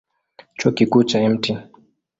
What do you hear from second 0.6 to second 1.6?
Kikuu cha Mt.